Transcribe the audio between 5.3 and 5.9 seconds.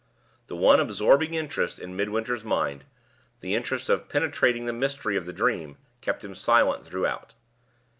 dream